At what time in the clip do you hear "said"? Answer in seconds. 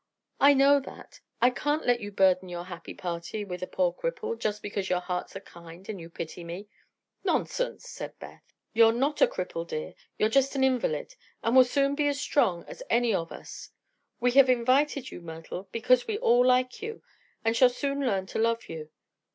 7.87-8.17